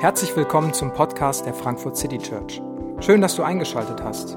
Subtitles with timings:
[0.00, 2.62] Herzlich willkommen zum Podcast der Frankfurt City Church.
[3.00, 4.36] Schön, dass du eingeschaltet hast.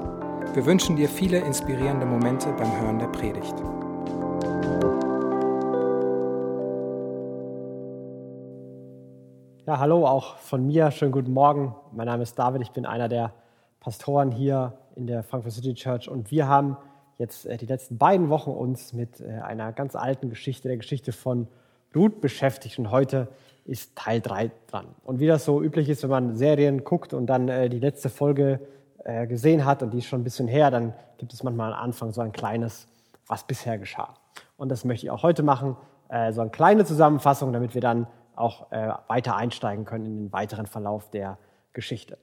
[0.52, 3.54] Wir wünschen dir viele inspirierende Momente beim Hören der Predigt.
[9.66, 10.90] Ja, hallo auch von mir.
[10.90, 11.76] Schönen guten Morgen.
[11.92, 12.62] Mein Name ist David.
[12.62, 13.32] Ich bin einer der
[13.78, 16.76] Pastoren hier in der Frankfurt City Church und wir haben
[17.16, 21.12] jetzt äh, die letzten beiden Wochen uns mit äh, einer ganz alten Geschichte, der Geschichte
[21.12, 21.46] von
[21.94, 23.28] Ruth beschäftigt und heute
[23.64, 24.86] ist Teil 3 dran.
[25.04, 28.08] Und wie das so üblich ist, wenn man Serien guckt und dann äh, die letzte
[28.08, 28.60] Folge
[29.04, 31.78] äh, gesehen hat und die ist schon ein bisschen her, dann gibt es manchmal am
[31.78, 32.86] Anfang so ein kleines,
[33.26, 34.14] was bisher geschah.
[34.56, 35.76] Und das möchte ich auch heute machen,
[36.08, 40.32] äh, so eine kleine Zusammenfassung, damit wir dann auch äh, weiter einsteigen können in den
[40.32, 41.38] weiteren Verlauf der
[41.72, 42.18] Geschichte.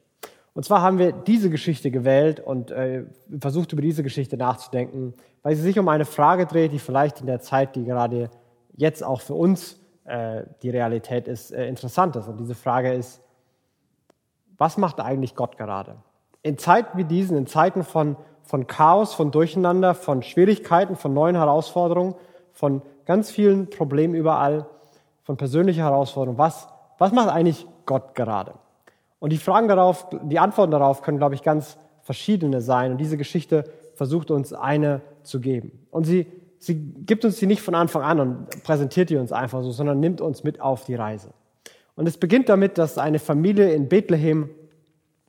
[0.54, 3.04] Und zwar haben wir diese Geschichte gewählt und äh,
[3.40, 5.14] versucht über diese Geschichte nachzudenken,
[5.44, 8.32] weil sie sich um eine Frage dreht, die vielleicht in der Zeit, die gerade
[8.78, 12.30] jetzt auch für uns äh, die Realität ist, äh, interessant ist.
[12.30, 13.22] Und diese Frage ist,
[14.58, 15.98] was macht eigentlich Gott gerade?
[16.44, 21.36] In Zeiten wie diesen, in Zeiten von, von Chaos, von Durcheinander, von Schwierigkeiten, von neuen
[21.36, 22.16] Herausforderungen,
[22.54, 24.66] von ganz vielen Problemen überall,
[25.24, 28.54] von persönlicher Herausforderung, was, was macht eigentlich Gott gerade?
[29.20, 32.92] Und die Fragen darauf, die Antworten darauf können, glaube ich, ganz verschiedene sein.
[32.92, 35.86] Und diese Geschichte versucht uns eine zu geben.
[35.92, 39.62] Und sie sie gibt uns die nicht von Anfang an und präsentiert die uns einfach
[39.64, 41.30] so, sondern nimmt uns mit auf die Reise.
[41.96, 44.50] Und es beginnt damit, dass eine Familie in Bethlehem,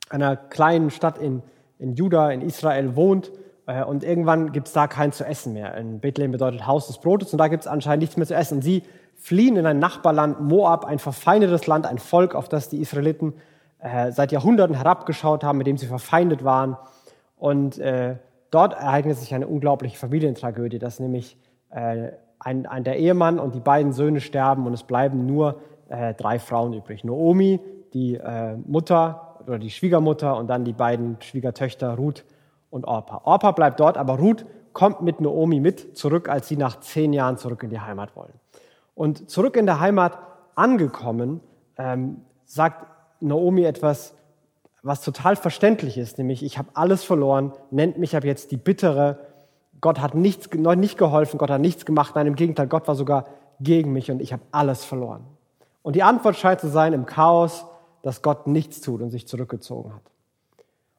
[0.09, 1.41] einer kleinen Stadt in,
[1.79, 3.31] in Juda, in Israel, wohnt.
[3.65, 5.75] Äh, und irgendwann gibt es da kein zu essen mehr.
[5.75, 8.61] In Bethlehem bedeutet Haus des Brotes und da gibt es anscheinend nichts mehr zu essen.
[8.61, 8.83] Sie
[9.15, 13.33] fliehen in ein Nachbarland Moab, ein verfeindetes Land, ein Volk, auf das die Israeliten
[13.79, 16.77] äh, seit Jahrhunderten herabgeschaut haben, mit dem sie verfeindet waren.
[17.37, 18.15] Und äh,
[18.51, 21.37] dort ereignet sich eine unglaubliche Familientragödie, dass nämlich
[21.69, 26.13] äh, ein, ein, der Ehemann und die beiden Söhne sterben und es bleiben nur äh,
[26.13, 27.03] drei Frauen übrig.
[27.03, 27.59] Naomi,
[27.93, 32.25] die äh, Mutter oder die Schwiegermutter und dann die beiden Schwiegertöchter Ruth
[32.69, 33.21] und Orpa.
[33.23, 37.37] Orpa bleibt dort, aber Ruth kommt mit Naomi mit zurück, als sie nach zehn Jahren
[37.37, 38.33] zurück in die Heimat wollen.
[38.95, 40.17] Und zurück in der Heimat
[40.55, 41.41] angekommen,
[41.77, 42.85] ähm, sagt
[43.21, 44.13] Naomi etwas
[44.81, 49.19] was total verständlich ist, nämlich ich habe alles verloren, nennt mich ab jetzt die Bittere.
[49.81, 52.15] Gott hat nichts, nicht geholfen, Gott hat nichts gemacht.
[52.15, 53.25] Nein, im Gegenteil, Gott war sogar
[53.59, 55.25] gegen mich und ich habe alles verloren.
[55.81, 57.65] Und die Antwort scheint zu sein im Chaos,
[58.01, 60.01] dass Gott nichts tut und sich zurückgezogen hat.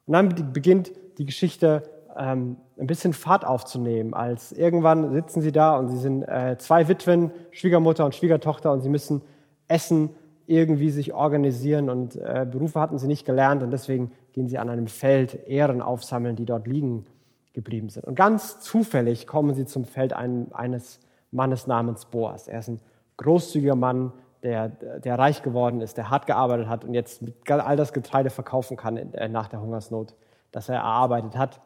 [0.05, 1.83] Und dann beginnt die Geschichte
[2.17, 6.87] ähm, ein bisschen Fahrt aufzunehmen, als irgendwann sitzen sie da und sie sind äh, zwei
[6.87, 9.21] Witwen, Schwiegermutter und Schwiegertochter und sie müssen
[9.67, 10.09] essen
[10.51, 14.69] irgendwie sich organisieren und äh, Berufe hatten sie nicht gelernt und deswegen gehen sie an
[14.69, 17.05] einem Feld Ehren aufsammeln, die dort liegen
[17.53, 18.05] geblieben sind.
[18.05, 20.99] Und ganz zufällig kommen sie zum Feld ein, eines
[21.31, 22.47] Mannes namens Boas.
[22.47, 22.79] Er ist ein
[23.17, 24.11] großzügiger Mann,
[24.43, 28.75] der, der reich geworden ist, der hart gearbeitet hat und jetzt all das Getreide verkaufen
[28.75, 30.15] kann äh, nach der Hungersnot,
[30.51, 31.61] das er erarbeitet hat.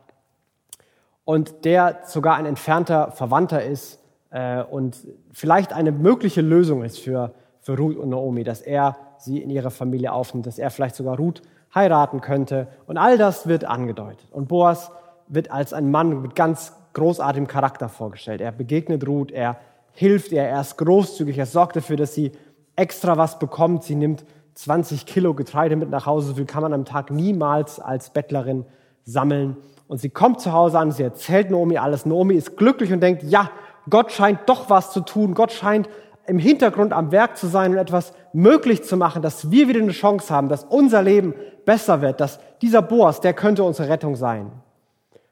[1.24, 7.34] Und der sogar ein entfernter Verwandter ist äh, und vielleicht eine mögliche Lösung ist für
[7.66, 11.18] für Ruth und Naomi, dass er sie in ihre Familie aufnimmt, dass er vielleicht sogar
[11.18, 11.42] Ruth
[11.74, 12.68] heiraten könnte.
[12.86, 14.28] Und all das wird angedeutet.
[14.32, 14.92] Und Boas
[15.28, 18.40] wird als ein Mann mit ganz großartigem Charakter vorgestellt.
[18.40, 19.58] Er begegnet Ruth, er
[19.94, 22.34] hilft ihr, er ist großzügig, er sorgt dafür, dass sie
[22.76, 23.84] extra was bekommt.
[23.84, 27.80] Sie nimmt 20 Kilo Getreide mit nach Hause, so viel kann man am Tag niemals
[27.80, 28.66] als Bettlerin
[29.06, 29.58] sammeln.
[29.88, 32.06] Und sie kommt zu Hause an, sie erzählt Naomi alles.
[32.06, 33.50] Naomi ist glücklich und denkt, ja,
[33.90, 35.34] Gott scheint doch was zu tun.
[35.34, 35.90] Gott scheint
[36.28, 39.92] im Hintergrund am Werk zu sein und etwas möglich zu machen, dass wir wieder eine
[39.92, 41.34] Chance haben, dass unser Leben
[41.66, 44.52] besser wird, dass dieser Boas, der könnte unsere Rettung sein.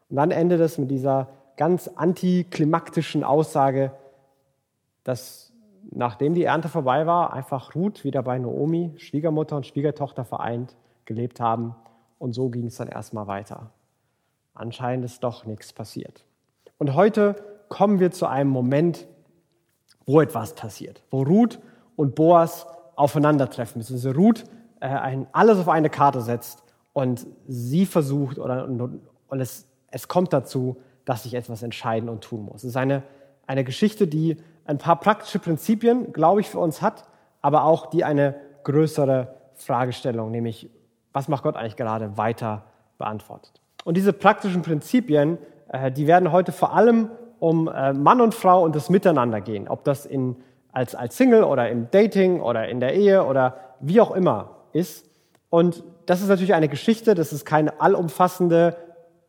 [0.10, 3.92] Und dann endet es mit dieser ganz antiklimaktischen Aussage,
[5.04, 5.52] dass
[5.92, 11.40] nachdem die Ernte vorbei war, einfach Ruth wieder bei Naomi, Schwiegermutter und Schwiegertochter vereint gelebt
[11.40, 11.76] haben.
[12.20, 13.72] Und so ging es dann erstmal weiter.
[14.54, 16.24] Anscheinend ist doch nichts passiert.
[16.78, 17.36] Und heute
[17.70, 19.08] kommen wir zu einem Moment,
[20.06, 21.60] wo etwas passiert, wo Ruth
[21.96, 22.66] und Boas
[22.96, 24.44] aufeinandertreffen, Also Ruth
[24.80, 26.64] äh, ein, alles auf eine Karte setzt
[26.94, 32.24] und sie versucht oder und, und es, es kommt dazu, dass sich etwas entscheiden und
[32.24, 32.64] tun muss.
[32.64, 33.04] Es ist eine,
[33.48, 37.04] eine Geschichte, die ein paar praktische Prinzipien, glaube ich, für uns hat,
[37.42, 40.70] aber auch die eine größere Fragestellung, nämlich
[41.12, 42.66] was macht Gott eigentlich gerade weiter
[42.98, 43.62] beantwortet.
[43.84, 47.10] Und diese praktischen Prinzipien, äh, die werden heute vor allem
[47.44, 50.38] um äh, Mann und Frau und das Miteinander gehen, ob das in,
[50.72, 55.10] als, als Single oder im Dating oder in der Ehe oder wie auch immer ist.
[55.50, 58.78] Und das ist natürlich eine Geschichte, das ist keine allumfassende,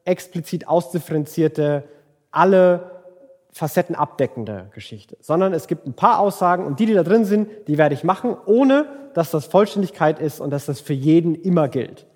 [0.04, 1.82] explizit ausdifferenzierte,
[2.30, 3.02] alle
[3.50, 7.78] facettenabdeckende Geschichte, sondern es gibt ein paar Aussagen und die, die da drin sind, die
[7.78, 12.06] werde ich machen, ohne dass das Vollständigkeit ist und dass das für jeden immer gilt.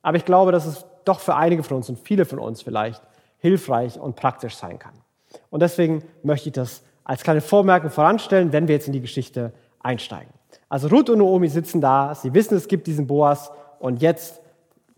[0.00, 3.02] Aber ich glaube, dass es doch für einige von uns und viele von uns vielleicht
[3.36, 5.01] hilfreich und praktisch sein kann.
[5.50, 9.52] Und deswegen möchte ich das als kleine Vormerkung voranstellen, wenn wir jetzt in die Geschichte
[9.80, 10.32] einsteigen.
[10.68, 14.40] Also Ruth und Naomi sitzen da, sie wissen, es gibt diesen Boas und jetzt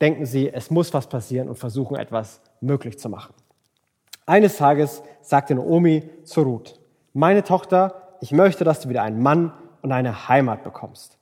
[0.01, 3.35] denken sie, es muss was passieren und versuchen etwas möglich zu machen.
[4.27, 6.79] Eines Tages sagte Naomi zu Ruth,
[7.13, 9.53] meine Tochter, ich möchte, dass du wieder einen Mann
[9.83, 11.19] und eine Heimat bekommst.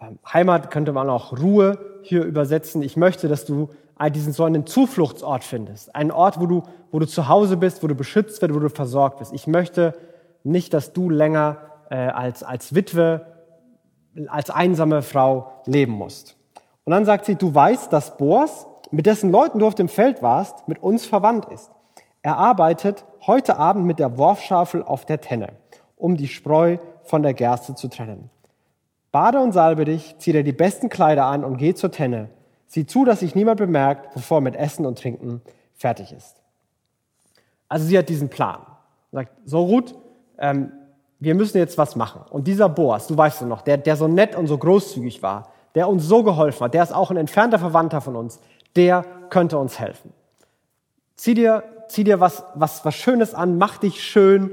[0.00, 2.82] Ähm, Heimat könnte man auch Ruhe hier übersetzen.
[2.82, 5.94] Ich möchte, dass du diesen so einen Zufluchtsort findest.
[5.94, 8.70] Einen Ort, wo du, wo du zu Hause bist, wo du beschützt wirst, wo du
[8.70, 9.32] versorgt bist.
[9.32, 9.94] Ich möchte
[10.44, 11.58] nicht, dass du länger
[11.90, 13.26] äh, als, als Witwe,
[14.28, 16.36] als einsame Frau leben musst.
[16.84, 20.22] Und dann sagt sie, du weißt, dass Boas, mit dessen Leuten du auf dem Feld
[20.22, 21.70] warst, mit uns verwandt ist.
[22.22, 25.48] Er arbeitet heute Abend mit der Worfschafel auf der Tenne,
[25.96, 28.30] um die Spreu von der Gerste zu trennen.
[29.12, 32.28] Bade und salbe dich, zieh dir die besten Kleider an und geh zur Tenne.
[32.68, 35.42] Sieh zu, dass sich niemand bemerkt, bevor mit Essen und Trinken
[35.74, 36.36] fertig ist.
[37.68, 38.60] Also sie hat diesen Plan.
[39.10, 39.94] Sagt, so Ruth,
[40.38, 40.72] ähm,
[41.18, 42.22] wir müssen jetzt was machen.
[42.30, 45.50] Und dieser Boas, du weißt ja noch, der, der so nett und so großzügig war,
[45.74, 48.38] der uns so geholfen hat, der ist auch ein entfernter Verwandter von uns,
[48.76, 50.12] der könnte uns helfen.
[51.16, 54.50] Zieh dir, zieh dir was, was, was Schönes an, mach dich schön,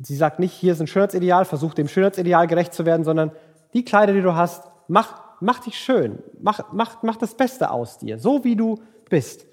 [0.00, 3.30] sie sagt nicht, hier ist ein Schönheitsideal, versuch dem Schönheitsideal gerecht zu werden, sondern
[3.74, 7.98] die Kleider, die du hast, mach, mach dich schön, mach, mach, mach das Beste aus
[7.98, 9.46] dir, so wie du bist.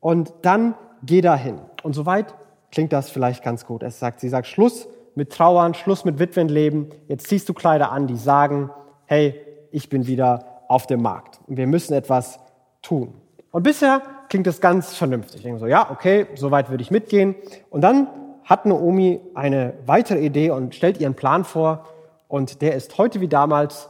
[0.00, 1.58] Und dann geh dahin.
[1.82, 2.34] Und soweit
[2.70, 3.82] klingt das vielleicht ganz gut.
[3.82, 6.90] Es sagt, sie sagt, Schluss mit Trauern, Schluss mit Witwenleben.
[7.08, 8.70] Jetzt ziehst du Kleider an, die sagen,
[9.06, 9.40] hey,
[9.70, 11.40] ich bin wieder auf dem Markt.
[11.46, 12.38] Und wir müssen etwas
[12.82, 13.14] tun.
[13.50, 15.36] Und bisher klingt das ganz vernünftig.
[15.36, 17.34] Ich denke so, ja, okay, soweit würde ich mitgehen.
[17.70, 18.08] Und dann
[18.44, 21.84] hat Naomi eine weitere Idee und stellt ihren Plan vor
[22.28, 23.88] und der ist heute wie damals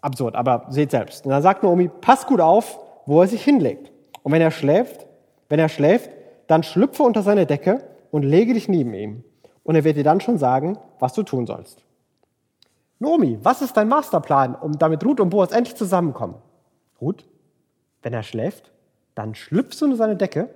[0.00, 1.24] absurd, aber seht selbst.
[1.24, 3.90] Und dann sagt Naomi, pass gut auf, wo er sich hinlegt.
[4.22, 5.06] Und wenn er schläft,
[5.48, 6.10] wenn er schläft,
[6.46, 9.24] dann schlüpfe unter seine Decke und lege dich neben ihm.
[9.62, 11.84] Und er wird dir dann schon sagen, was du tun sollst.
[12.98, 16.36] Naomi, was ist dein Masterplan, um damit Ruth und Boas endlich zusammenkommen?
[17.00, 17.24] Ruth,
[18.02, 18.72] wenn er schläft,
[19.14, 20.48] dann schlüpfst du unter seine Decke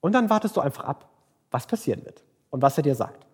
[0.00, 1.08] und dann wartest du einfach ab,
[1.50, 3.26] was passieren wird und was er dir sagt.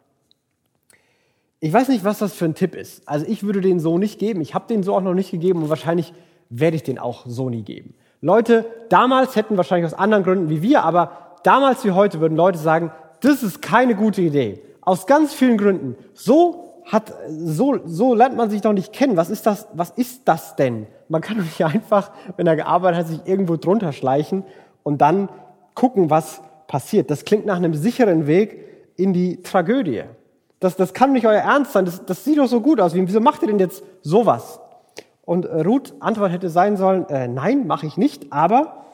[1.60, 3.08] Ich weiß nicht, was das für ein Tipp ist.
[3.08, 4.40] Also ich würde den so nicht geben.
[4.40, 6.12] Ich habe den so auch noch nicht gegeben und wahrscheinlich
[6.50, 7.94] werde ich den auch so nie geben.
[8.20, 12.58] Leute damals hätten wahrscheinlich aus anderen Gründen wie wir, aber damals wie heute würden Leute
[12.58, 14.60] sagen, das ist keine gute Idee.
[14.82, 15.96] Aus ganz vielen Gründen.
[16.14, 19.16] So hat, so, so lernt man sich doch nicht kennen.
[19.16, 20.86] Was ist das, was ist das denn?
[21.08, 24.44] Man kann doch nicht einfach, wenn er gearbeitet hat, sich irgendwo drunter schleichen
[24.82, 25.28] und dann
[25.74, 27.10] gucken, was passiert.
[27.10, 28.66] Das klingt nach einem sicheren Weg,
[28.96, 30.04] in die Tragödie.
[30.60, 31.84] Das, das kann nicht euer Ernst sein.
[31.84, 32.94] Das, das sieht doch so gut aus.
[32.94, 34.60] Wieso macht ihr denn jetzt sowas?
[35.24, 38.32] Und äh, Ruth Antwort hätte sein sollen, äh, nein, mache ich nicht.
[38.32, 38.84] Aber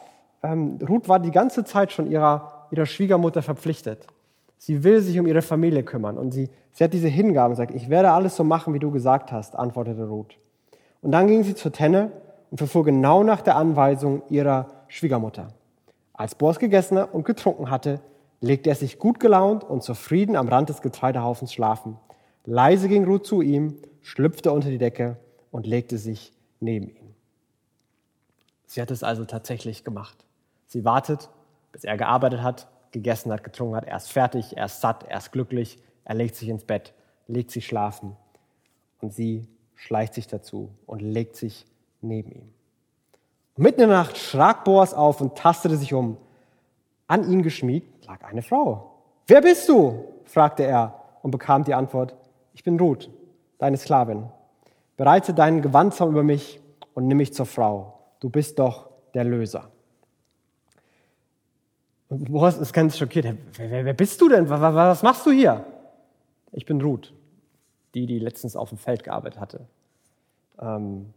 [0.43, 4.07] ähm, Ruth war die ganze Zeit schon ihrer, ihrer Schwiegermutter verpflichtet.
[4.59, 6.19] Sie will sich um ihre Familie kümmern.
[6.19, 8.91] Und sie, sie hat diese Hingabe und sagt, ich werde alles so machen, wie du
[8.91, 10.39] gesagt hast, antwortete Ruth.
[11.01, 12.13] Und dann ging sie zur Tenne
[12.51, 15.49] und verfuhr genau nach der Anweisung ihrer Schwiegermutter.
[16.13, 18.01] Als Boas gegessen und getrunken hatte,
[18.43, 21.97] legte er sich gut gelaunt und zufrieden am Rand des Getreidehaufens schlafen.
[22.45, 25.17] Leise ging Ruth zu ihm, schlüpfte unter die Decke
[25.53, 27.15] und legte sich neben ihn.
[28.67, 30.25] Sie hat es also tatsächlich gemacht.
[30.67, 31.31] Sie wartet,
[31.71, 33.85] bis er gearbeitet hat, gegessen hat, getrunken hat.
[33.85, 35.79] Er ist fertig, er ist satt, er ist glücklich.
[36.05, 36.95] Er legt sich ins Bett,
[37.29, 38.17] legt sich schlafen.
[39.01, 39.47] Und sie
[39.77, 41.65] schleicht sich dazu und legt sich
[42.01, 42.53] neben ihm.
[43.57, 46.17] Mitten in der Nacht schrak Boas auf und tastete sich um.
[47.13, 48.91] An ihn geschmiegt lag eine Frau.
[49.27, 50.03] Wer bist du?
[50.25, 52.17] fragte er und bekam die Antwort,
[52.55, 53.11] ich bin Ruth,
[53.59, 54.31] deine Sklavin.
[54.97, 56.59] Bereite deinen Gewandsaum über mich
[56.95, 57.99] und nimm mich zur Frau.
[58.19, 59.71] Du bist doch der Löser.
[62.09, 63.27] Und Boas ist ganz schockiert.
[63.59, 64.49] Wer, wer, wer bist du denn?
[64.49, 65.67] Was, was machst du hier?
[66.51, 67.13] Ich bin Ruth,
[67.93, 69.67] die, die letztens auf dem Feld gearbeitet hatte.
[70.59, 71.13] Ähm,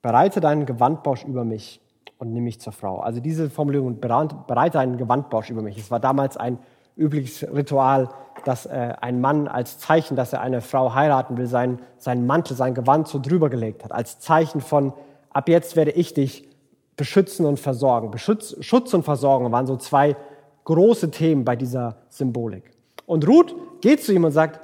[0.00, 1.82] bereite deinen Gewandbausch über mich
[2.18, 3.00] und nimm mich zur Frau.
[3.00, 5.78] Also diese Formulierung, bereite einen Gewandbausch über mich.
[5.78, 6.58] Es war damals ein
[6.96, 8.08] übliches Ritual,
[8.44, 12.56] dass äh, ein Mann als Zeichen, dass er eine Frau heiraten will, seinen, seinen Mantel,
[12.56, 13.92] sein Gewand so drüber gelegt hat.
[13.92, 14.92] Als Zeichen von,
[15.30, 16.48] ab jetzt werde ich dich
[16.96, 18.10] beschützen und versorgen.
[18.10, 20.16] Beschutz, Schutz und Versorgung waren so zwei
[20.64, 22.70] große Themen bei dieser Symbolik.
[23.06, 24.60] Und Ruth geht zu ihm und sagt,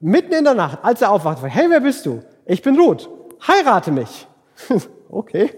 [0.00, 2.22] mitten in der Nacht, als er aufwacht, hey, wer bist du?
[2.46, 3.08] Ich bin Ruth.
[3.46, 4.26] Heirate mich.
[5.10, 5.50] okay.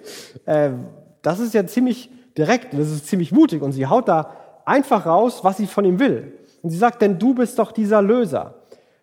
[0.45, 0.71] Äh,
[1.27, 4.31] das ist ja ziemlich direkt, das ist ziemlich mutig und sie haut da
[4.65, 6.39] einfach raus, was sie von ihm will.
[6.63, 8.55] Und sie sagt, denn du bist doch dieser Löser.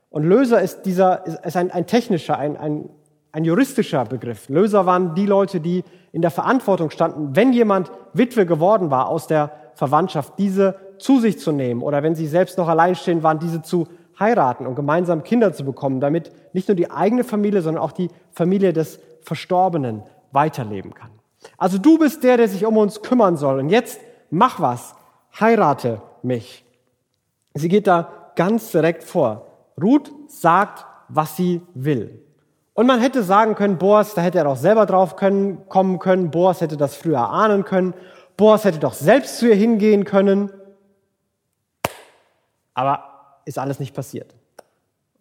[0.10, 2.90] Und Löser ist, dieser, ist ein, ein technischer, ein, ein,
[3.34, 4.48] ein juristischer Begriff.
[4.48, 9.28] Löser waren die Leute, die in der Verantwortung standen, wenn jemand Witwe geworden war aus
[9.28, 13.64] der Verwandtschaft, diese zu sich zu nehmen oder wenn sie selbst noch alleinstehend waren, diese
[13.64, 13.88] zu
[14.18, 18.10] heiraten und gemeinsam Kinder zu bekommen, damit nicht nur die eigene Familie, sondern auch die
[18.32, 21.10] Familie des Verstorbenen weiterleben kann.
[21.58, 23.60] Also du bist der, der sich um uns kümmern soll.
[23.60, 24.96] Und jetzt mach was,
[25.40, 26.66] heirate mich.
[27.54, 29.48] Sie geht da ganz direkt vor.
[29.82, 32.24] Ruth sagt, was sie will.
[32.74, 36.32] Und man hätte sagen können, Boas, da hätte er doch selber drauf können, kommen können.
[36.32, 37.94] Boas hätte das früher ahnen können.
[38.36, 40.52] Boas hätte doch selbst zu ihr hingehen können.
[42.74, 44.34] Aber ist alles nicht passiert.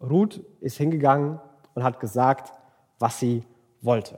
[0.01, 1.39] Ruth ist hingegangen
[1.75, 2.51] und hat gesagt,
[2.97, 3.43] was sie
[3.81, 4.17] wollte.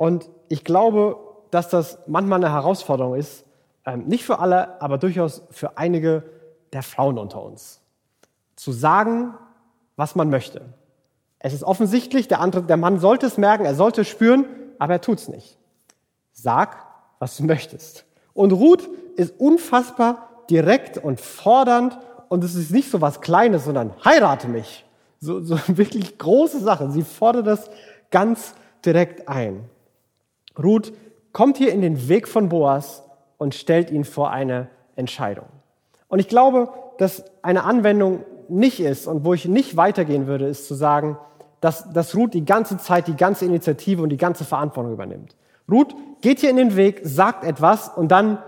[0.00, 1.18] Und ich glaube,
[1.50, 3.44] dass das manchmal eine Herausforderung ist,
[3.84, 6.22] ähm, nicht für alle, aber durchaus für einige
[6.72, 7.82] der Frauen unter uns.
[8.56, 9.34] Zu sagen,
[9.96, 10.62] was man möchte.
[11.38, 14.46] Es ist offensichtlich, der, andere, der Mann sollte es merken, er sollte es spüren,
[14.78, 15.58] aber er tut es nicht.
[16.32, 16.78] Sag,
[17.18, 18.06] was du möchtest.
[18.32, 21.98] Und Ruth ist unfassbar direkt und fordernd
[22.30, 24.86] und es ist nicht so was Kleines, sondern heirate mich.
[25.20, 26.90] So, so wirklich große Sache.
[26.90, 27.68] Sie fordert das
[28.10, 29.68] ganz direkt ein.
[30.62, 30.92] Ruth
[31.32, 33.02] kommt hier in den Weg von Boas
[33.38, 35.46] und stellt ihn vor eine Entscheidung.
[36.08, 40.66] Und ich glaube, dass eine Anwendung nicht ist und wo ich nicht weitergehen würde, ist
[40.66, 41.16] zu sagen,
[41.60, 45.36] dass, dass Ruth die ganze Zeit die ganze Initiative und die ganze Verantwortung übernimmt.
[45.70, 48.38] Ruth geht hier in den Weg, sagt etwas und dann,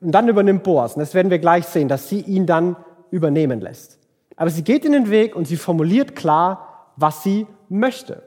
[0.00, 0.94] und dann übernimmt Boas.
[0.94, 2.76] Und das werden wir gleich sehen, dass sie ihn dann
[3.10, 3.98] übernehmen lässt.
[4.36, 8.22] Aber sie geht in den Weg und sie formuliert klar, was sie möchte.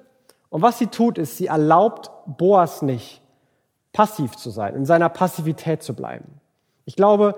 [0.53, 3.23] Und was sie tut, ist, sie erlaubt Boas nicht,
[3.91, 6.25] passiv zu sein, in seiner Passivität zu bleiben.
[6.85, 7.33] Ich glaube,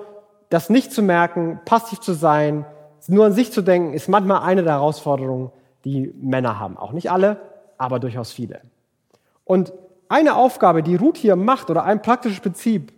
[0.49, 2.65] das nicht zu merken, passiv zu sein,
[3.07, 5.53] nur an sich zu denken, ist manchmal eine der Herausforderungen,
[5.85, 6.75] die Männer haben.
[6.75, 7.39] Auch nicht alle,
[7.77, 8.59] aber durchaus viele.
[9.45, 9.71] Und
[10.09, 12.91] eine Aufgabe, die Ruth hier macht, oder ein praktisches Prinzip,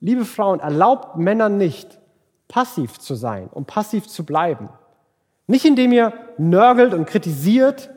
[0.00, 2.00] liebe Frauen, erlaubt Männern nicht,
[2.48, 4.68] passiv zu sein und passiv zu bleiben.
[5.46, 7.88] Nicht indem ihr nörgelt und kritisiert,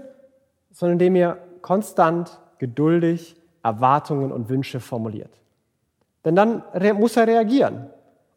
[0.71, 5.31] sondern indem ihr konstant, geduldig Erwartungen und Wünsche formuliert.
[6.23, 6.63] Denn dann
[6.99, 7.87] muss er reagieren.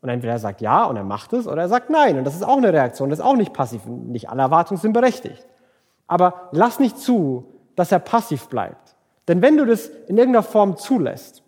[0.01, 2.17] Und entweder er sagt ja und er macht es oder er sagt nein.
[2.17, 3.85] Und das ist auch eine Reaktion, das ist auch nicht passiv.
[3.87, 5.47] Nicht alle Erwartungen sind berechtigt.
[6.07, 8.95] Aber lass nicht zu, dass er passiv bleibt.
[9.29, 11.43] Denn wenn du das in irgendeiner Form zulässt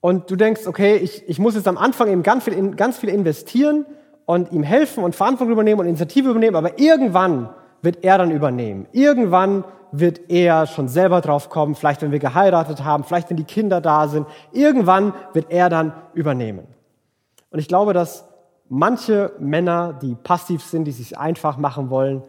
[0.00, 3.10] und du denkst, okay, ich, ich muss jetzt am Anfang eben ganz viel, ganz viel
[3.10, 3.84] investieren
[4.24, 7.50] und ihm helfen und Verantwortung übernehmen und Initiative übernehmen, aber irgendwann
[7.82, 8.86] wird er dann übernehmen.
[8.92, 13.44] Irgendwann wird er schon selber drauf kommen, vielleicht wenn wir geheiratet haben, vielleicht wenn die
[13.44, 14.26] Kinder da sind.
[14.52, 16.66] Irgendwann wird er dann übernehmen.
[17.50, 18.24] Und ich glaube, dass
[18.68, 22.22] manche Männer, die passiv sind, die sich einfach machen wollen,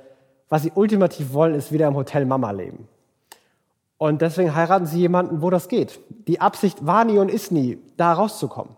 [0.49, 2.87] was sie ultimativ wollen, ist wieder im Hotel Mama leben.
[3.97, 5.99] Und deswegen heiraten sie jemanden, wo das geht.
[6.27, 8.75] Die Absicht war nie und ist nie, da rauszukommen.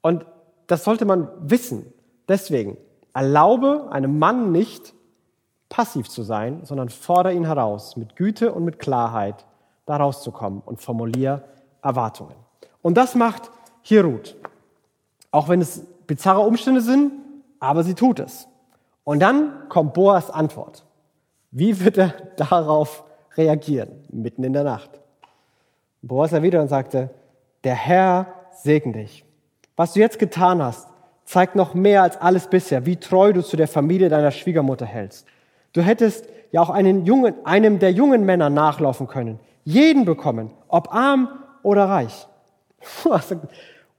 [0.00, 0.24] Und
[0.66, 1.92] das sollte man wissen.
[2.28, 2.78] Deswegen
[3.12, 4.94] erlaube einem Mann nicht,
[5.68, 9.44] passiv zu sein, sondern fordere ihn heraus, mit Güte und mit Klarheit
[9.86, 11.44] da rauszukommen und formuliere
[11.82, 12.34] Erwartungen.
[12.82, 13.50] Und das macht
[13.82, 14.36] hier Ruth.
[15.30, 17.12] Auch wenn es bizarre Umstände sind,
[17.60, 18.48] aber sie tut es.
[19.04, 20.84] Und dann kommt Boas Antwort.
[21.50, 23.04] Wie wird er darauf
[23.36, 24.04] reagieren?
[24.10, 24.90] Mitten in der Nacht.
[26.02, 27.10] Boas erwidert und sagte,
[27.64, 29.24] der Herr segne dich.
[29.76, 30.88] Was du jetzt getan hast,
[31.24, 35.26] zeigt noch mehr als alles bisher, wie treu du zu der Familie deiner Schwiegermutter hältst.
[35.72, 39.38] Du hättest ja auch einen jungen, einem der jungen Männer nachlaufen können.
[39.64, 41.28] Jeden bekommen, ob arm
[41.62, 42.26] oder reich.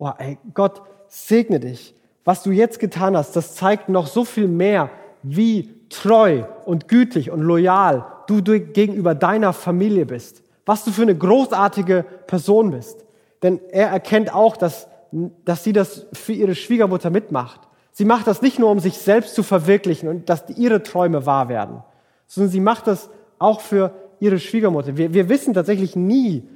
[0.02, 1.94] Oh, ey, Gott segne dich.
[2.24, 4.90] Was du jetzt getan hast, das zeigt noch so viel mehr,
[5.24, 10.42] wie treu und gütig und loyal du gegenüber deiner Familie bist.
[10.66, 13.04] Was du für eine großartige Person bist.
[13.42, 17.62] Denn er erkennt auch, dass, dass sie das für ihre Schwiegermutter mitmacht.
[18.00, 21.50] Sie macht das nicht nur, um sich selbst zu verwirklichen und dass ihre Träume wahr
[21.50, 21.84] werden,
[22.28, 24.96] sondern sie macht das auch für ihre Schwiegermutter.
[24.96, 26.48] Wir, wir wissen tatsächlich nie,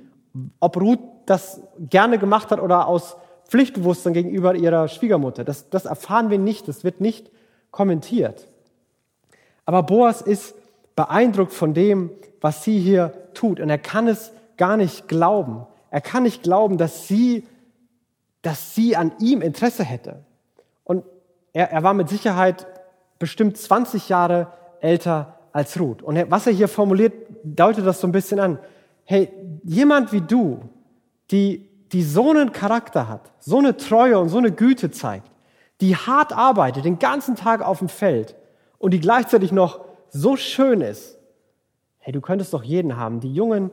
[0.62, 3.18] ob Ruth das gerne gemacht hat oder aus
[3.50, 5.44] Pflichtbewusstsein gegenüber ihrer Schwiegermutter.
[5.44, 7.30] Das, das erfahren wir nicht, das wird nicht
[7.72, 8.48] kommentiert.
[9.66, 10.56] Aber Boas ist
[10.96, 13.60] beeindruckt von dem, was sie hier tut.
[13.60, 15.66] Und er kann es gar nicht glauben.
[15.90, 17.46] Er kann nicht glauben, dass sie,
[18.44, 20.24] dass sie an ihm Interesse hätte.
[21.54, 22.68] Er, er war mit Sicherheit
[23.20, 24.48] bestimmt 20 Jahre
[24.82, 26.02] älter als Ruth.
[26.02, 28.60] Und was er hier formuliert, deutet das so ein bisschen an.
[29.06, 29.32] Hey,
[29.64, 30.62] jemand wie du,
[31.32, 35.30] die, die so einen Charakter hat, so eine Treue und so eine Güte zeigt,
[35.80, 38.36] die hart arbeitet, den ganzen Tag auf dem Feld
[38.80, 41.18] und die gleichzeitig noch so schön ist.
[42.00, 43.72] Hey, du könntest doch jeden haben, die Jungen,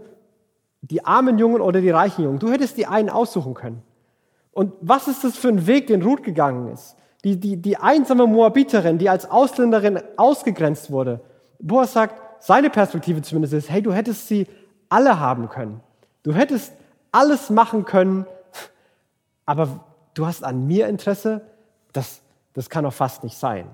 [0.83, 2.39] die armen Jungen oder die reichen Jungen.
[2.39, 3.83] Du hättest die einen aussuchen können.
[4.53, 6.97] Und was ist das für ein Weg, den Ruth gegangen ist?
[7.25, 11.21] Die, die, die einsame Moabiterin, die als Ausländerin ausgegrenzt wurde.
[11.59, 14.47] Boas sagt, seine Perspektive zumindest ist, hey, du hättest sie
[14.89, 15.81] alle haben können.
[16.23, 16.73] Du hättest
[17.13, 18.27] alles machen können,
[19.45, 19.85] aber
[20.15, 21.43] du hast an mir Interesse,
[21.93, 22.21] das,
[22.55, 23.67] das kann doch fast nicht sein.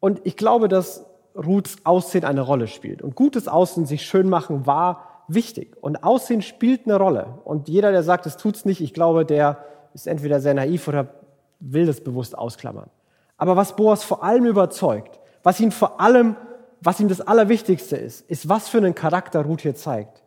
[0.00, 1.04] Und ich glaube, dass
[1.34, 3.02] Ruths Aussehen eine Rolle spielt.
[3.02, 5.76] Und gutes Aussehen, sich schön machen, war wichtig.
[5.80, 7.38] Und Aussehen spielt eine Rolle.
[7.44, 9.64] Und jeder, der sagt, es tut's nicht, ich glaube, der
[9.94, 11.08] ist entweder sehr naiv oder
[11.60, 12.90] will das bewusst ausklammern.
[13.36, 16.36] Aber was Boas vor allem überzeugt, was ihn vor allem,
[16.80, 20.22] was ihm das Allerwichtigste ist, ist, was für einen Charakter Ruth hier zeigt,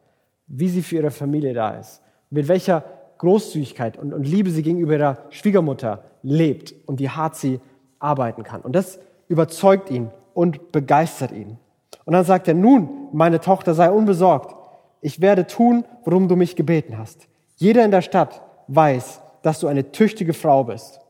[0.48, 2.84] wie sie für ihre Familie da ist, mit welcher
[3.18, 7.60] Großzügigkeit und, und Liebe sie gegenüber ihrer Schwiegermutter lebt und wie hart sie
[8.00, 8.62] arbeiten kann.
[8.62, 11.58] Und das überzeugt ihn und begeistert ihn.
[12.06, 14.56] Und dann sagt er, nun, meine Tochter, sei unbesorgt.
[15.02, 17.28] Ich werde tun, worum du mich gebeten hast.
[17.58, 21.01] Jeder in der Stadt weiß, dass du eine tüchtige Frau bist.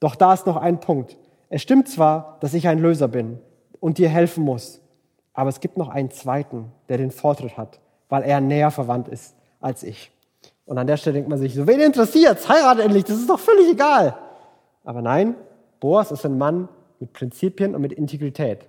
[0.00, 1.16] Doch da ist noch ein Punkt.
[1.48, 3.38] Es stimmt zwar, dass ich ein Löser bin
[3.80, 4.80] und dir helfen muss,
[5.32, 9.34] aber es gibt noch einen zweiten, der den Vortritt hat, weil er näher verwandt ist
[9.60, 10.10] als ich.
[10.64, 12.48] Und an der Stelle denkt man sich so, wen interessiert's?
[12.48, 14.16] Heirat endlich, das ist doch völlig egal.
[14.84, 15.34] Aber nein,
[15.80, 18.66] Boas ist ein Mann mit Prinzipien und mit Integrität.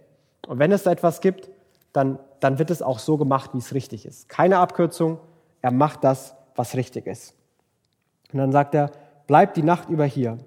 [0.47, 1.49] Und wenn es da etwas gibt,
[1.93, 4.29] dann, dann wird es auch so gemacht, wie es richtig ist.
[4.29, 5.19] Keine Abkürzung,
[5.61, 7.33] er macht das, was richtig ist.
[8.31, 8.91] Und dann sagt er,
[9.25, 10.37] bleib die Nacht über hier.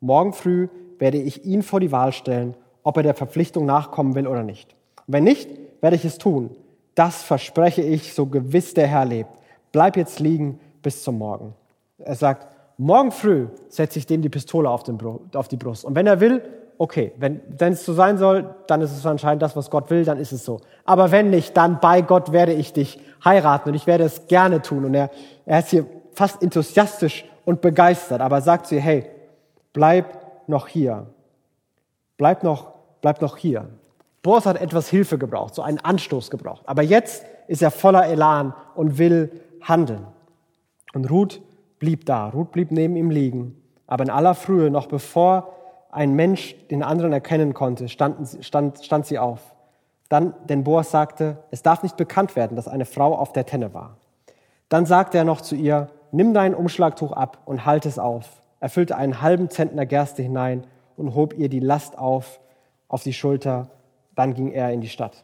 [0.00, 4.26] Morgen früh werde ich ihn vor die Wahl stellen, ob er der Verpflichtung nachkommen will
[4.26, 4.74] oder nicht.
[5.06, 5.48] wenn nicht,
[5.80, 6.50] werde ich es tun.
[6.94, 9.30] Das verspreche ich, so gewiss der Herr lebt.
[9.72, 11.54] Bleib jetzt liegen bis zum Morgen.
[11.98, 12.46] Er sagt,
[12.78, 14.84] morgen früh setze ich dem die Pistole auf,
[15.34, 15.84] auf die Brust.
[15.84, 16.42] Und wenn er will,
[16.78, 17.12] okay.
[17.18, 20.18] Wenn, wenn es so sein soll, dann ist es anscheinend das, was Gott will, dann
[20.18, 20.60] ist es so.
[20.84, 24.62] Aber wenn nicht, dann bei Gott werde ich dich heiraten und ich werde es gerne
[24.62, 24.84] tun.
[24.84, 25.10] Und er,
[25.44, 29.04] er ist hier fast enthusiastisch und begeistert, aber sagt sie, hey,
[29.76, 31.06] bleib noch hier.
[32.16, 33.68] Bleib noch, bleib noch hier.
[34.22, 36.62] Boas hat etwas Hilfe gebraucht, so einen Anstoß gebraucht.
[36.64, 40.06] Aber jetzt ist er voller Elan und will handeln.
[40.94, 41.42] Und Ruth
[41.78, 42.30] blieb da.
[42.30, 43.62] Ruth blieb neben ihm liegen.
[43.86, 45.52] Aber in aller Frühe, noch bevor
[45.90, 49.40] ein Mensch den anderen erkennen konnte, stand, stand, stand sie auf.
[50.08, 53.74] Dann, denn Boas sagte, es darf nicht bekannt werden, dass eine Frau auf der Tenne
[53.74, 53.98] war.
[54.70, 58.26] Dann sagte er noch zu ihr, nimm dein Umschlagtuch ab und halt es auf
[58.66, 62.40] er füllte einen halben Zentner Gerste hinein und hob ihr die Last auf,
[62.88, 63.70] auf die Schulter.
[64.16, 65.22] Dann ging er in die Stadt.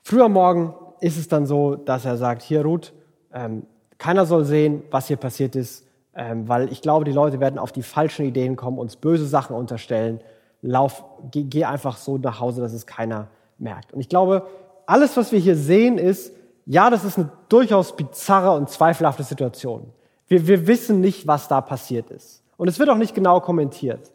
[0.00, 2.92] Früh am Morgen ist es dann so, dass er sagt, hier Ruth,
[3.34, 3.66] ähm,
[3.98, 7.72] keiner soll sehen, was hier passiert ist, ähm, weil ich glaube, die Leute werden auf
[7.72, 10.20] die falschen Ideen kommen, uns böse Sachen unterstellen.
[10.62, 11.02] Lauf,
[11.32, 13.26] geh, geh einfach so nach Hause, dass es keiner
[13.58, 13.92] merkt.
[13.92, 14.46] Und ich glaube,
[14.86, 16.32] alles, was wir hier sehen, ist,
[16.64, 19.92] ja, das ist eine durchaus bizarre und zweifelhafte Situation.
[20.28, 22.42] Wir, wir wissen nicht, was da passiert ist.
[22.56, 24.12] Und es wird auch nicht genau kommentiert.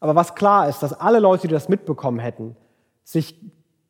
[0.00, 2.56] Aber was klar ist, dass alle Leute, die das mitbekommen hätten,
[3.04, 3.38] sich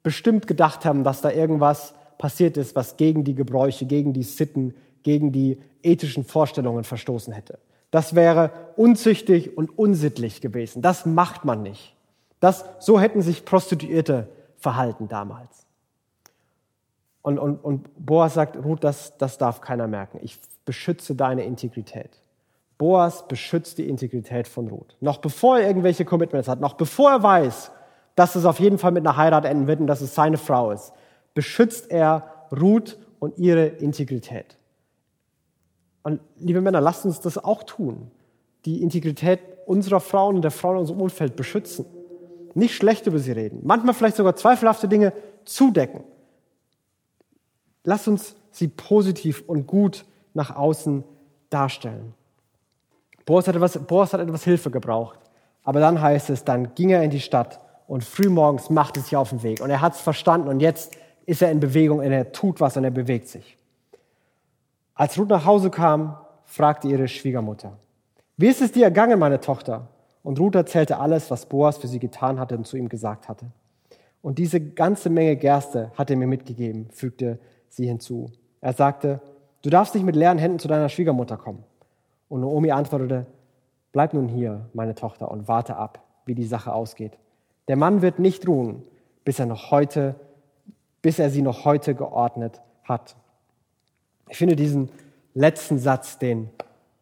[0.02, 4.74] bestimmt gedacht haben, dass da irgendwas passiert ist, was gegen die Gebräuche, gegen die Sitten,
[5.02, 7.58] gegen die ethischen Vorstellungen verstoßen hätte.
[7.90, 10.82] Das wäre unzüchtig und unsittlich gewesen.
[10.82, 11.94] Das macht man nicht.
[12.40, 15.63] Das, so hätten sich Prostituierte verhalten damals.
[17.24, 20.18] Und, und, und Boas sagt, Ruth, das, das darf keiner merken.
[20.20, 22.20] Ich beschütze deine Integrität.
[22.76, 24.94] Boas beschützt die Integrität von Ruth.
[25.00, 27.70] Noch bevor er irgendwelche Commitments hat, noch bevor er weiß,
[28.14, 30.70] dass es auf jeden Fall mit einer Heirat enden wird und dass es seine Frau
[30.70, 30.92] ist,
[31.32, 34.58] beschützt er Ruth und ihre Integrität.
[36.02, 38.10] Und liebe Männer, lasst uns das auch tun.
[38.66, 41.86] Die Integrität unserer Frauen und der Frauen in unserem Umfeld beschützen.
[42.52, 43.60] Nicht schlecht über sie reden.
[43.62, 45.14] Manchmal vielleicht sogar zweifelhafte Dinge
[45.46, 46.04] zudecken.
[47.84, 51.04] Lasst uns sie positiv und gut nach außen
[51.50, 52.14] darstellen.
[53.24, 55.18] Boas hat, etwas, Boas hat etwas Hilfe gebraucht.
[55.62, 59.30] Aber dann heißt es, dann ging er in die Stadt und frühmorgens machte sich auf
[59.30, 59.60] den Weg.
[59.60, 62.76] Und er hat es verstanden und jetzt ist er in Bewegung und er tut was
[62.76, 63.56] und er bewegt sich.
[64.94, 67.78] Als Ruth nach Hause kam, fragte ihre Schwiegermutter,
[68.36, 69.88] wie ist es dir ergangen, meine Tochter?
[70.22, 73.46] Und Ruth erzählte alles, was Boas für sie getan hatte und zu ihm gesagt hatte.
[74.22, 77.38] Und diese ganze Menge Gerste hat er mir mitgegeben, fügte
[77.76, 78.30] sie hinzu.
[78.60, 79.20] Er sagte,
[79.64, 81.64] Du darfst nicht mit leeren Händen zu deiner Schwiegermutter kommen.
[82.28, 83.24] Und Naomi antwortete,
[83.92, 87.16] bleib nun hier, meine Tochter, und warte ab, wie die Sache ausgeht.
[87.68, 88.82] Der Mann wird nicht ruhen,
[89.24, 90.16] bis er noch heute,
[91.00, 93.16] bis er sie noch heute geordnet hat.
[94.28, 94.90] Ich finde diesen
[95.32, 96.50] letzten Satz, den,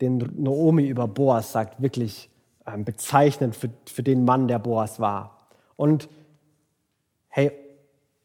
[0.00, 2.30] den Naomi über Boas sagt, wirklich
[2.64, 5.48] ähm, bezeichnend für, für den Mann, der Boas war.
[5.74, 6.08] Und
[7.28, 7.50] hey,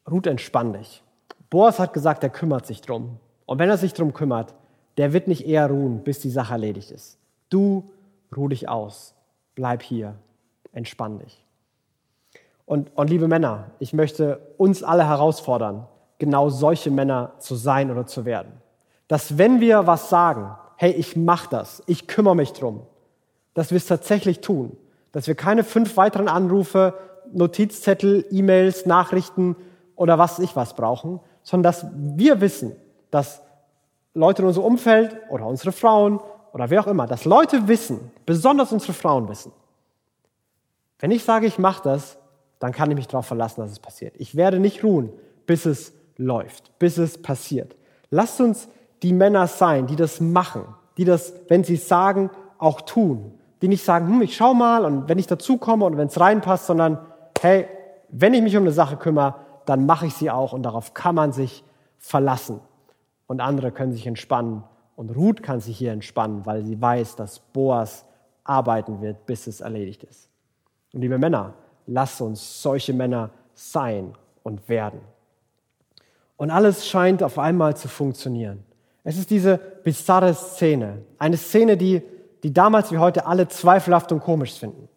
[0.07, 1.01] Ruth, entspann dich.
[1.49, 3.17] Boas hat gesagt, er kümmert sich drum.
[3.45, 4.53] Und wenn er sich drum kümmert,
[4.97, 7.17] der wird nicht eher ruhen, bis die Sache erledigt ist.
[7.49, 7.89] Du
[8.35, 9.15] ruh dich aus.
[9.55, 10.15] Bleib hier.
[10.73, 11.43] Entspann dich.
[12.65, 15.87] Und, und liebe Männer, ich möchte uns alle herausfordern,
[16.19, 18.51] genau solche Männer zu sein oder zu werden.
[19.07, 22.81] Dass wenn wir was sagen, hey, ich mach das, ich kümmere mich drum,
[23.53, 24.75] dass wir es tatsächlich tun.
[25.13, 26.93] Dass wir keine fünf weiteren Anrufe,
[27.31, 29.55] Notizzettel, E-Mails, Nachrichten
[29.95, 32.75] oder was ich was brauchen, sondern dass wir wissen,
[33.09, 33.41] dass
[34.13, 36.19] Leute in unserem Umfeld oder unsere Frauen
[36.51, 39.53] oder wer auch immer, dass Leute wissen, besonders unsere Frauen wissen,
[40.99, 42.17] wenn ich sage, ich mache das,
[42.59, 44.13] dann kann ich mich darauf verlassen, dass es passiert.
[44.17, 45.13] Ich werde nicht ruhen,
[45.45, 47.77] bis es läuft, bis es passiert.
[48.09, 48.67] Lasst uns
[49.01, 50.63] die Männer sein, die das machen,
[50.97, 53.39] die das, wenn sie es sagen, auch tun.
[53.61, 56.65] Die nicht sagen, hm, ich schau mal und wenn ich dazukomme und wenn es reinpasst,
[56.65, 56.99] sondern
[57.39, 57.69] hey,
[58.09, 61.15] wenn ich mich um eine Sache kümmere, dann mache ich sie auch und darauf kann
[61.15, 61.63] man sich
[61.97, 62.61] verlassen.
[63.27, 64.63] Und andere können sich entspannen
[64.95, 68.05] und Ruth kann sich hier entspannen, weil sie weiß, dass Boas
[68.43, 70.29] arbeiten wird, bis es erledigt ist.
[70.93, 71.53] Und liebe Männer,
[71.85, 75.01] lasst uns solche Männer sein und werden.
[76.37, 78.63] Und alles scheint auf einmal zu funktionieren.
[79.03, 81.03] Es ist diese bizarre Szene.
[81.17, 82.01] Eine Szene, die,
[82.43, 84.87] die damals wie heute alle zweifelhaft und komisch finden.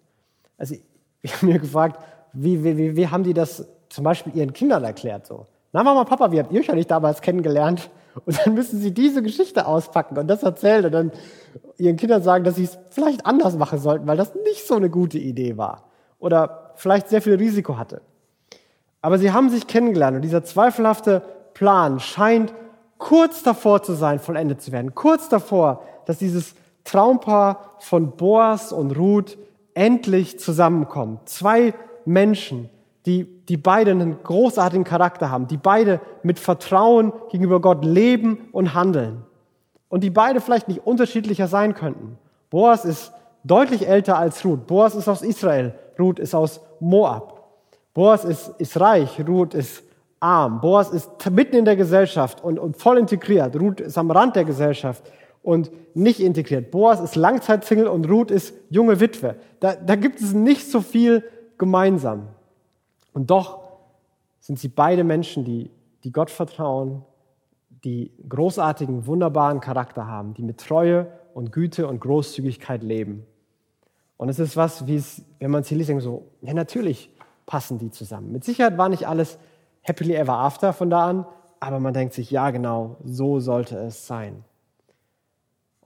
[0.56, 0.76] Also
[1.22, 2.00] ich habe mir gefragt,
[2.32, 5.26] wie, wie, wie, wie haben die das zum Beispiel ihren Kindern erklärt?
[5.26, 7.90] So, na Mama, Papa, wie habt ihr euch eigentlich damals kennengelernt?
[8.26, 11.12] Und dann müssen sie diese Geschichte auspacken und das erzählen und dann
[11.78, 14.90] ihren Kindern sagen, dass sie es vielleicht anders machen sollten, weil das nicht so eine
[14.90, 15.84] gute Idee war
[16.18, 18.02] oder vielleicht sehr viel Risiko hatte.
[19.00, 21.22] Aber sie haben sich kennengelernt und dieser zweifelhafte
[21.54, 22.52] Plan scheint
[22.98, 24.94] kurz davor zu sein, vollendet zu werden.
[24.94, 29.38] Kurz davor, dass dieses Traumpaar von Boas und Ruth
[29.74, 31.28] endlich zusammenkommt.
[31.28, 31.74] Zwei
[32.04, 32.68] Menschen,
[33.06, 38.74] die, die beide einen großartigen Charakter haben, die beide mit Vertrauen gegenüber Gott leben und
[38.74, 39.24] handeln.
[39.88, 42.18] Und die beide vielleicht nicht unterschiedlicher sein könnten.
[42.50, 44.66] Boas ist deutlich älter als Ruth.
[44.66, 47.40] Boas ist aus Israel, Ruth ist aus Moab.
[47.94, 49.82] Boas ist, ist reich, Ruth ist
[50.20, 50.60] arm.
[50.60, 53.58] Boas ist mitten in der Gesellschaft und, und voll integriert.
[53.58, 55.02] Ruth ist am Rand der Gesellschaft
[55.42, 56.70] und nicht integriert.
[56.70, 59.36] Boas ist Langzeitsingle und Ruth ist junge Witwe.
[59.58, 61.24] Da, da gibt es nicht so viel
[61.58, 62.28] gemeinsam.
[63.12, 63.60] Und doch
[64.40, 65.70] sind sie beide Menschen, die,
[66.04, 67.02] die Gott vertrauen,
[67.84, 73.26] die großartigen, wunderbaren Charakter haben, die mit Treue und Güte und Großzügigkeit leben.
[74.16, 77.10] Und es ist was, wie es, wenn man es hier liest, so, ja, natürlich
[77.46, 78.32] passen die zusammen.
[78.32, 79.38] Mit Sicherheit war nicht alles
[79.82, 81.26] happily ever after von da an,
[81.58, 84.44] aber man denkt sich, ja, genau, so sollte es sein.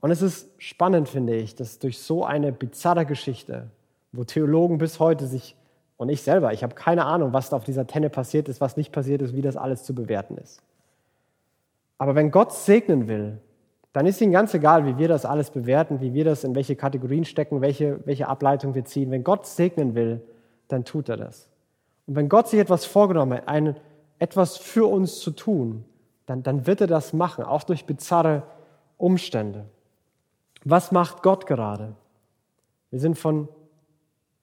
[0.01, 3.71] Und es ist spannend, finde ich, dass durch so eine bizarre Geschichte,
[4.11, 5.55] wo Theologen bis heute sich
[5.97, 8.91] und ich selber, ich habe keine Ahnung, was auf dieser Tenne passiert ist, was nicht
[8.91, 10.61] passiert ist, wie das alles zu bewerten ist.
[11.97, 13.39] Aber wenn Gott segnen will,
[13.93, 16.75] dann ist ihm ganz egal, wie wir das alles bewerten, wie wir das in welche
[16.75, 19.09] Kategorien stecken, welche, welche Ableitung wir ziehen.
[19.09, 20.21] Wenn Gott segnen will,
[20.67, 21.47] dann tut er das.
[22.05, 23.77] Und wenn Gott sich etwas vorgenommen hat, ein,
[24.19, 25.85] etwas für uns zu tun,
[26.25, 28.43] dann, dann wird er das machen, auch durch bizarre
[28.97, 29.65] Umstände.
[30.65, 31.93] Was macht Gott gerade?
[32.91, 33.47] Wir sind von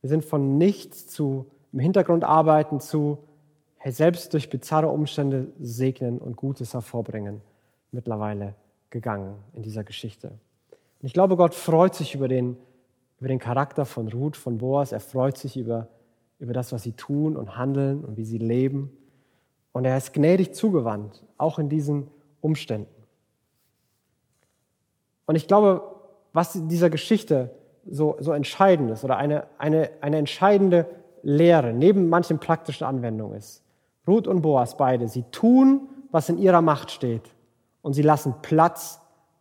[0.03, 3.19] wir sind von nichts zu im Hintergrund arbeiten zu
[3.85, 7.41] selbst durch bizarre Umstände segnen und Gutes hervorbringen
[7.91, 8.55] mittlerweile
[8.91, 10.29] gegangen in dieser Geschichte.
[10.29, 12.57] Und ich glaube, Gott freut sich über den,
[13.19, 14.93] über den Charakter von Ruth, von Boas.
[14.93, 15.89] Er freut sich über,
[16.39, 18.97] über das, was sie tun und handeln und wie sie leben.
[19.73, 22.09] Und er ist gnädig zugewandt, auch in diesen
[22.41, 22.95] Umständen.
[25.27, 25.83] Und ich glaube,
[26.33, 27.51] was dieser Geschichte
[27.91, 30.87] so, so entscheidend ist oder eine, eine, eine entscheidende
[31.23, 33.63] Lehre neben manchen praktischen Anwendungen ist.
[34.07, 37.35] Ruth und Boas beide, sie tun, was in ihrer Macht steht
[37.83, 39.01] und sie lassen Platz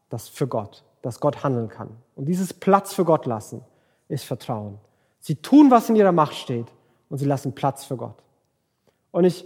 [0.09, 1.89] das für Gott, dass Gott handeln kann.
[2.15, 3.61] Und dieses Platz für Gott lassen
[4.07, 4.77] ist Vertrauen.
[5.19, 6.67] Sie tun, was in ihrer Macht steht
[7.09, 8.23] und sie lassen Platz für Gott.
[9.11, 9.45] Und ich,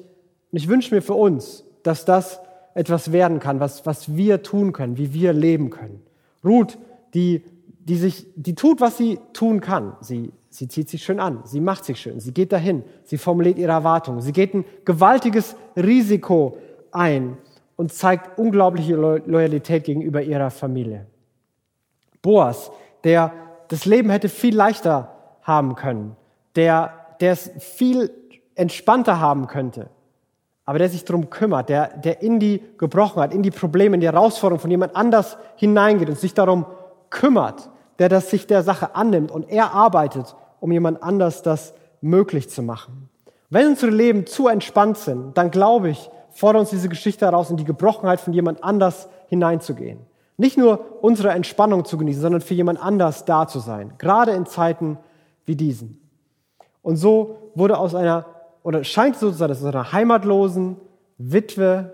[0.52, 2.40] ich wünsche mir für uns, dass das
[2.74, 6.02] etwas werden kann, was, was wir tun können, wie wir leben können.
[6.44, 6.78] Ruth,
[7.14, 7.44] die
[7.86, 9.96] die, sich, die tut, was sie tun kann.
[10.02, 13.58] Sie, sie zieht sich schön an, sie macht sich schön, sie geht dahin, sie formuliert
[13.58, 16.58] ihre Erwartungen, sie geht ein gewaltiges Risiko
[16.92, 17.38] ein
[17.76, 21.06] und zeigt unglaubliche Loyalität gegenüber ihrer Familie.
[22.22, 22.72] Boas,
[23.04, 23.32] der
[23.68, 25.12] das Leben hätte viel leichter
[25.44, 26.16] haben können,
[26.56, 28.10] der, der es viel
[28.56, 29.90] entspannter haben könnte,
[30.66, 34.08] aber der sich darum kümmert, der, der in die Gebrochenheit, in die Probleme, in die
[34.08, 36.66] Herausforderungen von jemand anders hineingeht und sich darum
[37.12, 37.70] kümmert,
[38.00, 42.62] der das sich der Sache annimmt und er arbeitet, um jemand anders das möglich zu
[42.62, 43.10] machen.
[43.50, 47.58] Wenn unsere Leben zu entspannt sind, dann glaube ich, fordert uns diese Geschichte heraus, in
[47.58, 50.00] die Gebrochenheit von jemand anders hineinzugehen.
[50.38, 54.46] Nicht nur unsere Entspannung zu genießen, sondern für jemand anders da zu sein, gerade in
[54.46, 54.98] Zeiten
[55.46, 56.02] wie diesen.
[56.82, 58.26] Und so wurde aus einer,
[58.64, 60.78] oder scheint so zu sein, dass aus einer heimatlosen
[61.18, 61.94] Witwe,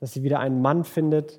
[0.00, 1.38] dass sie wieder einen Mann findet,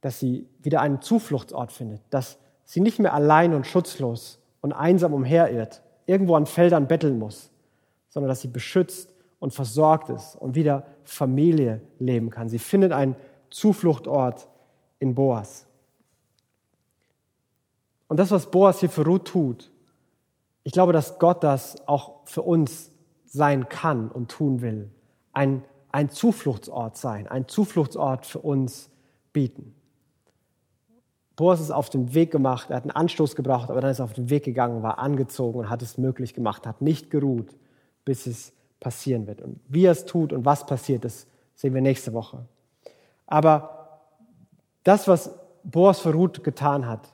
[0.00, 5.14] dass sie wieder einen Zufluchtsort findet, dass sie nicht mehr allein und schutzlos und einsam
[5.14, 7.50] umherirrt, irgendwo an Feldern betteln muss,
[8.10, 12.50] sondern dass sie beschützt und versorgt ist und wieder Familie leben kann.
[12.50, 13.16] Sie findet einen
[13.48, 14.48] Zufluchtort
[14.98, 15.66] in Boas.
[18.06, 19.70] Und das, was Boas hier für Ruth tut,
[20.62, 22.90] ich glaube, dass Gott das auch für uns
[23.24, 24.90] sein kann und tun will.
[25.32, 28.90] Ein, ein Zufluchtsort sein, ein Zufluchtsort für uns
[29.32, 29.74] bieten.
[31.38, 34.06] Boas ist auf den Weg gemacht, er hat einen Anstoß gebraucht, aber dann ist er
[34.06, 37.54] auf den Weg gegangen, war angezogen und hat es möglich gemacht, hat nicht geruht,
[38.04, 39.40] bis es passieren wird.
[39.40, 42.44] Und wie er es tut und was passiert, das sehen wir nächste Woche.
[43.28, 44.00] Aber
[44.82, 45.30] das, was
[45.62, 47.08] Boas für Ruth getan hat,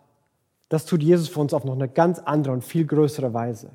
[0.70, 3.72] das tut Jesus für uns auf noch eine ganz andere und viel größere Weise.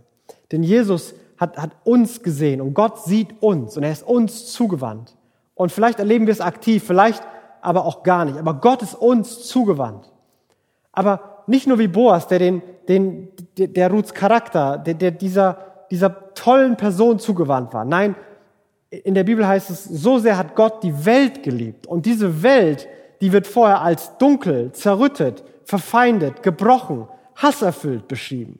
[0.52, 5.16] Denn Jesus hat, hat uns gesehen und Gott sieht uns und er ist uns zugewandt.
[5.54, 7.22] Und vielleicht erleben wir es aktiv, vielleicht
[7.62, 8.40] aber auch gar nicht.
[8.40, 10.12] Aber Gott ist uns zugewandt.
[10.91, 15.58] Aber nicht nur wie Boas, der den, den, der, Ruths Charakter, der, der dieser,
[15.91, 17.86] dieser tollen Person zugewandt war.
[17.86, 18.15] Nein,
[18.89, 21.88] in der Bibel heißt es, so sehr hat Gott die Welt geliebt.
[21.88, 22.88] Und diese Welt,
[23.21, 28.60] die wird vorher als dunkel, zerrüttet, verfeindet, gebrochen, hasserfüllt beschrieben.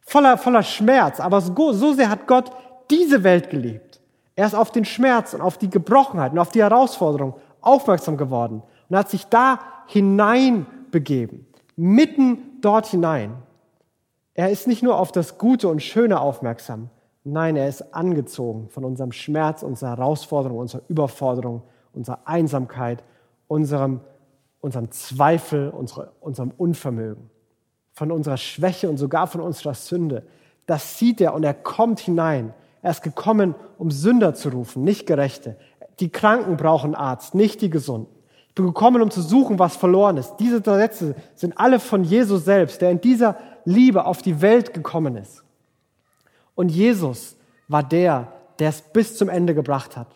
[0.00, 1.20] Voller, voller Schmerz.
[1.20, 2.50] Aber so, so sehr hat Gott
[2.90, 4.00] diese Welt geliebt.
[4.34, 8.62] Er ist auf den Schmerz und auf die Gebrochenheit und auf die Herausforderung aufmerksam geworden
[8.88, 11.46] und hat sich da hineinbegeben.
[11.76, 13.34] Mitten dort hinein.
[14.34, 16.90] Er ist nicht nur auf das Gute und Schöne aufmerksam.
[17.24, 21.62] Nein, er ist angezogen von unserem Schmerz, unserer Herausforderung, unserer Überforderung,
[21.92, 23.02] unserer Einsamkeit,
[23.48, 24.00] unserem
[24.66, 25.70] unserem Zweifel,
[26.20, 27.30] unserem Unvermögen,
[27.92, 30.24] von unserer Schwäche und sogar von unserer Sünde.
[30.66, 32.52] Das sieht er und er kommt hinein.
[32.82, 35.56] Er ist gekommen, um Sünder zu rufen, nicht Gerechte.
[36.00, 38.12] Die Kranken brauchen Arzt, nicht die Gesunden.
[38.56, 40.36] Bin gekommen, um zu suchen, was verloren ist.
[40.38, 45.16] Diese Sätze sind alle von Jesus selbst, der in dieser Liebe auf die Welt gekommen
[45.16, 45.44] ist.
[46.54, 47.36] Und Jesus
[47.68, 50.08] war der, der es bis zum Ende gebracht hat.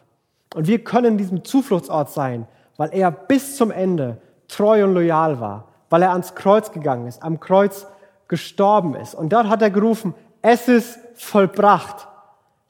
[0.55, 2.48] Und wir können in diesem Zufluchtsort sein,
[2.79, 4.16] weil er bis zum Ende
[4.48, 7.87] treu und loyal war, weil er ans Kreuz gegangen ist, am Kreuz
[8.26, 9.14] gestorben ist.
[9.14, 12.09] Und dort hat er gerufen, es ist vollbracht.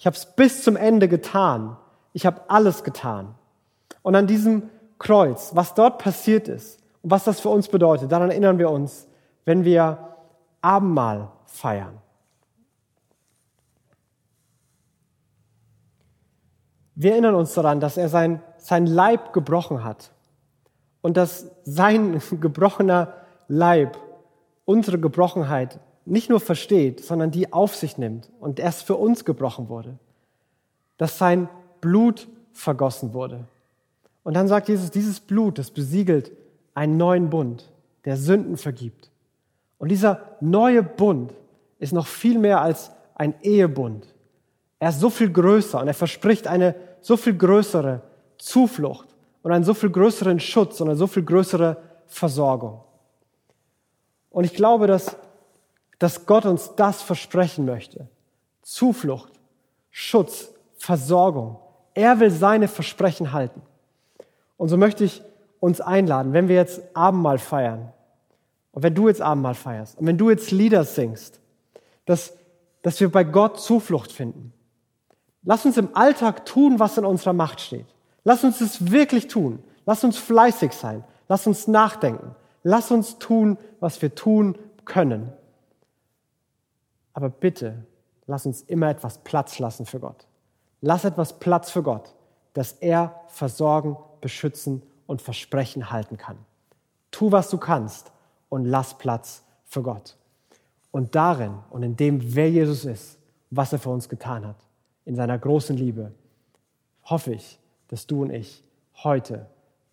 [0.00, 1.76] Ich habe es bis zum Ende getan.
[2.12, 3.36] Ich habe alles getan.
[4.02, 4.68] Und an diesem
[5.00, 9.08] Kreuz, was dort passiert ist und was das für uns bedeutet, daran erinnern wir uns,
[9.46, 9.98] wenn wir
[10.60, 11.98] Abendmahl feiern.
[16.94, 20.12] Wir erinnern uns daran, dass er sein, sein Leib gebrochen hat
[21.00, 23.14] und dass sein gebrochener
[23.48, 23.96] Leib
[24.66, 29.70] unsere Gebrochenheit nicht nur versteht, sondern die auf sich nimmt und erst für uns gebrochen
[29.70, 29.98] wurde.
[30.98, 31.48] Dass sein
[31.80, 33.46] Blut vergossen wurde.
[34.22, 36.32] Und dann sagt Jesus, dieses Blut, das besiegelt
[36.74, 37.70] einen neuen Bund,
[38.04, 39.10] der Sünden vergibt.
[39.78, 41.32] Und dieser neue Bund
[41.78, 44.06] ist noch viel mehr als ein Ehebund.
[44.78, 48.02] Er ist so viel größer und er verspricht eine so viel größere
[48.38, 49.08] Zuflucht
[49.42, 52.80] und einen so viel größeren Schutz und eine so viel größere Versorgung.
[54.30, 55.16] Und ich glaube, dass,
[55.98, 58.08] dass Gott uns das versprechen möchte.
[58.62, 59.32] Zuflucht,
[59.90, 61.58] Schutz, Versorgung.
[61.94, 63.62] Er will seine Versprechen halten.
[64.60, 65.22] Und so möchte ich
[65.58, 67.94] uns einladen, wenn wir jetzt Abendmahl feiern
[68.72, 71.40] und wenn du jetzt Abendmahl feierst und wenn du jetzt Lieder singst,
[72.04, 72.34] dass,
[72.82, 74.52] dass wir bei Gott Zuflucht finden.
[75.44, 77.86] Lass uns im Alltag tun, was in unserer Macht steht.
[78.22, 79.60] Lass uns es wirklich tun.
[79.86, 81.04] Lass uns fleißig sein.
[81.26, 82.36] Lass uns nachdenken.
[82.62, 85.32] Lass uns tun, was wir tun können.
[87.14, 87.86] Aber bitte,
[88.26, 90.26] lass uns immer etwas Platz lassen für Gott.
[90.82, 92.14] Lass etwas Platz für Gott,
[92.52, 96.38] dass er versorgen, beschützen und Versprechen halten kann.
[97.10, 98.12] Tu, was du kannst
[98.48, 100.16] und lass Platz für Gott.
[100.90, 103.18] Und darin und in dem, wer Jesus ist,
[103.50, 104.56] was er für uns getan hat,
[105.04, 106.12] in seiner großen Liebe,
[107.04, 108.64] hoffe ich, dass du und ich
[109.02, 109.46] heute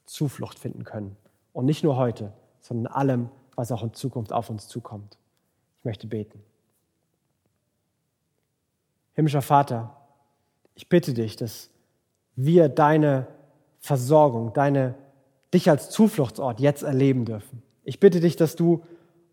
[0.05, 1.17] Zuflucht finden können.
[1.53, 5.17] Und nicht nur heute, sondern allem, was auch in Zukunft auf uns zukommt.
[5.79, 6.43] Ich möchte beten.
[9.13, 9.95] Himmlischer Vater,
[10.75, 11.71] ich bitte dich, dass
[12.35, 13.27] wir deine
[13.79, 14.95] Versorgung, deine,
[15.53, 17.61] dich als Zufluchtsort jetzt erleben dürfen.
[17.83, 18.83] Ich bitte dich, dass du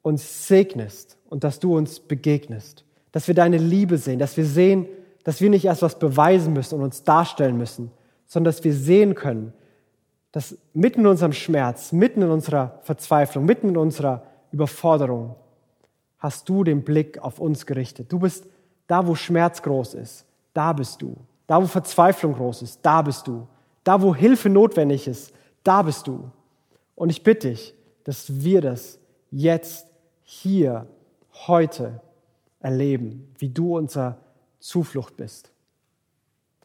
[0.03, 2.85] uns segnest und dass du uns begegnest.
[3.13, 4.87] Dass wir deine Liebe sehen, dass wir sehen,
[5.25, 7.91] dass wir nicht erst was beweisen müssen und uns darstellen müssen,
[8.27, 9.53] sondern dass wir sehen können,
[10.33, 15.37] dass mitten in unserem Schmerz, mitten in unserer Verzweiflung, mitten in unserer Überforderung,
[16.19, 18.13] hast du den Blick auf uns gerichtet.
[18.13, 18.47] Du bist
[18.87, 21.17] da, wo Schmerz groß ist, da bist du.
[21.47, 23.47] Da, wo Verzweiflung groß ist, da bist du.
[23.85, 26.31] Da, wo Hilfe notwendig ist, da bist du.
[26.95, 28.99] Und ich bitte dich, dass wir das
[29.31, 29.87] jetzt,
[30.23, 30.87] hier,
[31.47, 32.01] heute
[32.61, 34.17] erleben, wie du unser
[34.59, 35.51] Zuflucht bist.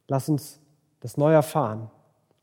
[0.08, 0.60] Lass uns
[1.02, 1.90] das neu erfahren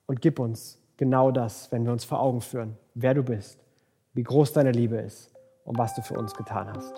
[0.07, 3.65] und gib uns genau das, wenn wir uns vor Augen führen, wer du bist,
[4.13, 5.31] wie groß deine Liebe ist
[5.65, 6.93] und was du für uns getan hast.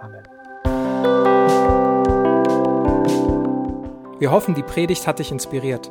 [0.00, 0.22] Amen.
[4.20, 5.90] Wir hoffen, die Predigt hat dich inspiriert.